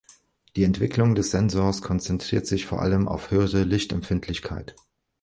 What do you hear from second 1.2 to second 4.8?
Sensors konzentriert sich vor allem auf höhere Lichtempfindlichkeit.